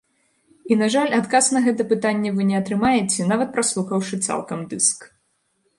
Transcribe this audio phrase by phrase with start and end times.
[0.51, 4.99] І, на жаль, адказ на гэта пытанне вы не атрымаеце нават праслухаўшы цалкам дыск.